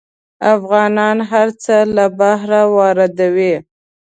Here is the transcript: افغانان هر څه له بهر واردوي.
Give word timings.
افغانان 0.55 1.17
هر 1.31 1.47
څه 1.63 1.75
له 1.95 2.05
بهر 2.19 2.51
واردوي. 2.75 3.55